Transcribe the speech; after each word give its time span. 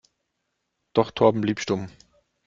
Doch 0.93 1.11
Torben 1.11 1.41
blieb 1.41 1.59
stumm. 1.59 1.91